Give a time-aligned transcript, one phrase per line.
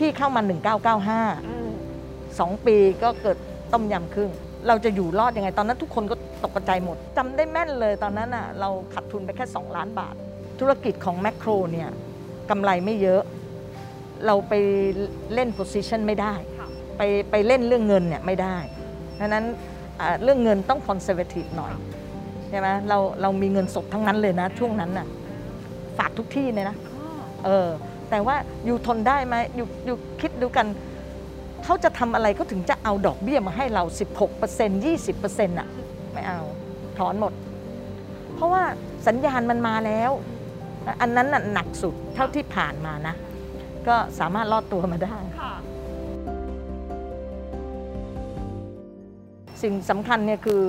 [0.00, 1.70] พี่เข้ามา 1995อืม
[2.38, 3.36] สองปีก็เกิด
[3.72, 4.30] ต้มยำครึ่ง
[4.68, 10.14] เราจะอยู่รอดยังไง ตอนนั้นทุกคนก็ตกใจหมดจำได้แม่นเลยตอนนั้นอะเราขาดทุนไปแค่ 2 ล้านบาท
[10.60, 11.88] ธุรกิจของแมคโครเนี่ย
[12.50, 13.22] กำไรไม่เยอะ
[14.26, 14.52] เราไป
[15.34, 18.56] เล่น position ไม่ได้ค่ะไปไปเล่นเรื่องเงินเนี่ยไม่ได้
[19.20, 19.44] ดังนั้น
[20.00, 21.72] อ่าเรื่องเงินต้อง conservative หน่อย
[22.48, 25.06] ใช่ไหมเราเรามีเงินสดทั้งนั้นเลยนะ ช่วงนั้นน่ะ
[25.98, 27.06] ฝากทุกที่เลยนะอ๋อ
[27.44, 27.68] เออ
[28.10, 30.66] แต่ว่าอยู่ทนได้ไหมอยู่อยู่คิดดูกัน
[31.64, 33.84] เขาจะทำอะไรเขาถึงจะเอาดอกเบี้ยมาให้เรา
[34.30, 35.68] 16% 20%น่ะ
[36.12, 36.40] ไม่เอา
[36.98, 37.32] ถอนหมด
[38.34, 38.62] เพราะว่า
[39.06, 40.10] สัญญาณมันมาแล้ว
[41.00, 43.14] อันนั้นน่ะหนักสุดเท่าที่ผ่านมานะ
[43.88, 45.54] ก็สามารถรอดตัวมาได้ค่ะ
[49.62, 50.62] สิ่งสำคัญเนี่ยคือ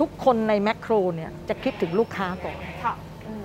[0.00, 2.94] ทุกคนในแมคโครเนี่ยจะคิดถึงลูกค้าก่อนค่ะ
[3.26, 3.42] อืม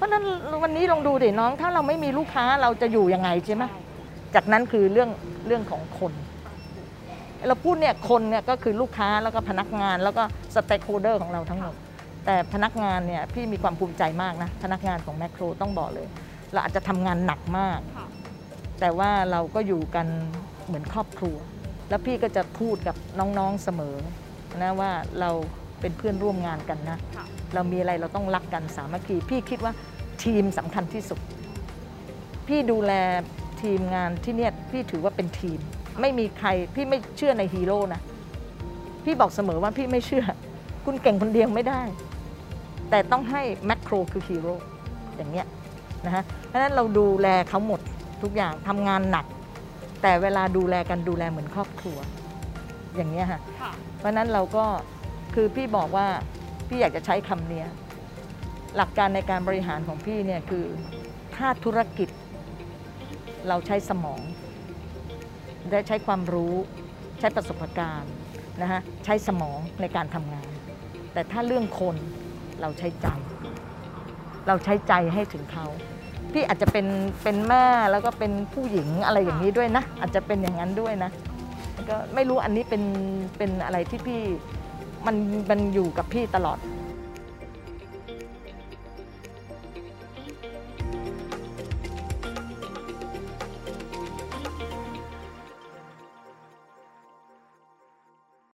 [0.00, 0.24] เพราะฉะนั้น
[0.62, 3.64] วันนี้ลองดูดิน้อง ถ้าเราไม่มีลูกค้าเราจะอยู่ยังไงใช่ไหม
[4.34, 5.10] จากนั้นคือเรื่อง
[5.46, 6.12] เรื่องของคน
[7.48, 10.22] เราพูดเนี่ยคนเนี่ยก็คือลูกค้าแล้วก็พนักงานแล้วก็
[10.54, 11.74] สเต็กโฮเดอร์ของเราทั้งหมด
[12.26, 16.06] แต่พนักงานเนี่ยพี่มีความภูมิใจมากนะ พนักงานของแมคโครต้องบอกเลย
[16.52, 18.08] เราอาจจะทำงานหนักมากค่ะ
[18.80, 20.06] แต่ว่าเราก็อยู่กัน
[20.66, 21.36] เหมือนครอบครัว
[21.88, 23.96] แล้วพี่ก็จะพูดกับน้องๆเสมอ
[24.62, 24.90] นะว่า
[25.20, 25.30] เรา
[25.80, 29.72] เป็นเพื่อนร่วมงานกันนะค่ะเรามีอะไรเราต้องรักกันสามัคคีพี่คิดว่า
[30.24, 31.20] ทีมสำคัญที่สุด
[32.48, 32.92] พี่ดูแล
[33.62, 35.58] ทีมงานที่เนี่ยพี่ถือว่าเป็นทีม
[36.00, 38.00] ไม่มีใครพี่ไม่เชื่อในฮีโร่นะ
[39.04, 40.24] พี่บอกเสมอว่าพี่ไม่เชื่อ
[40.84, 41.82] คุณเก่งคนเดียวไม่ได้
[42.90, 44.54] แต่ต้องให้แมคโครคือฮีโร่
[45.16, 45.46] อย่างเงี้ย
[46.06, 47.80] นะฮะเพราะฉะนั้นเราดูแลเขาหมด
[48.22, 49.26] ทุกอย่างทำงานหนัก
[50.02, 51.98] แต่เวลาดูแลกันดูแลเหมือนครอบครัว
[52.96, 54.64] อย่างเงี้ยค่ะค่ะเพราะฉะนั้นเราก็
[55.34, 56.06] คือพี่บอกว่า
[56.68, 57.68] พี่อยากจะใช้คำเนี้ย
[58.76, 60.64] หลักการในการบริหารของพี่เนี่ยคือ
[61.36, 62.08] ถ้าธุรกิจ
[63.48, 64.20] เราใช้สมอง
[65.70, 66.54] และใช้ความรู้
[67.20, 68.12] ใช้ประสบการณ์
[68.62, 70.48] นะฮะใช้สมองในการทำงาน
[71.12, 71.96] แต่ถ้าเรื่องคน
[72.60, 73.08] เราใช้ใจ
[74.48, 75.66] เราใช้ใจให้ถึงเขา
[76.32, 76.86] พี่อาจจะเป็น
[77.22, 81.10] เป็นแม่แล้วก็เป็นผู้หญิงอะไรอย่างนี้ด้วยนะ อาจจะเป็นอย่างนั้นด้วยนะ
[81.88, 82.82] ก็ไม่รู้อันนี้เป็น
[83.36, 84.20] เป็นอะไรที่พี่
[85.06, 86.58] มันอยู่กับพี่ตลอด